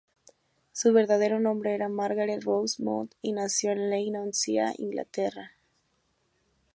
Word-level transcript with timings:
Su 0.71 0.93
verdadero 0.93 1.39
nombre 1.39 1.75
era 1.75 1.87
Margaret 1.87 2.43
Rose 2.43 2.81
Mount, 2.81 3.13
y 3.21 3.33
nació 3.33 3.71
en 3.73 3.91
Leigh-on-Sea, 3.91 4.73
Inglaterra. 4.79 5.51